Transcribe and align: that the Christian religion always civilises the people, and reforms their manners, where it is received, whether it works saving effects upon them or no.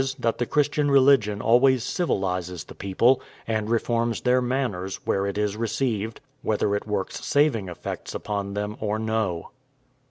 that 0.17 0.39
the 0.39 0.47
Christian 0.47 0.89
religion 0.89 1.43
always 1.43 1.83
civilises 1.83 2.65
the 2.65 2.73
people, 2.73 3.21
and 3.47 3.69
reforms 3.69 4.21
their 4.21 4.41
manners, 4.41 4.95
where 5.05 5.27
it 5.27 5.37
is 5.37 5.55
received, 5.55 6.21
whether 6.41 6.75
it 6.75 6.87
works 6.87 7.23
saving 7.23 7.69
effects 7.69 8.15
upon 8.15 8.55
them 8.55 8.75
or 8.79 8.97
no. 8.97 9.51